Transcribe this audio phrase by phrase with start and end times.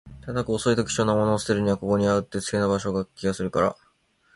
[0.21, 3.77] ただ、こっそりと貴重なものを捨てるには、ここはうってつけな場所な気がするから